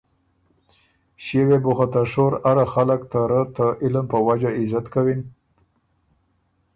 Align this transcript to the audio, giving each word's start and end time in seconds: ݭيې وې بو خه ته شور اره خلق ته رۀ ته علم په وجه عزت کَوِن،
ݭيې 1.23 1.41
وې 1.47 1.57
بو 1.63 1.71
خه 1.77 1.85
ته 1.93 2.01
شور 2.11 2.33
اره 2.49 2.65
خلق 2.73 3.01
ته 3.11 3.19
رۀ 3.29 3.41
ته 3.55 3.65
علم 3.83 4.05
په 4.11 4.17
وجه 4.27 4.49
عزت 4.59 4.85
کَوِن، 4.93 5.21